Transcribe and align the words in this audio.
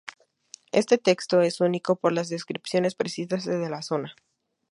Este 0.71 0.97
texto 0.97 1.41
es 1.41 1.61
único 1.61 1.95
por 1.95 2.11
las 2.11 2.27
descripciones 2.27 2.95
precisas 2.95 3.45
de 3.45 3.69
la 3.69 3.83
zona. 3.83 4.15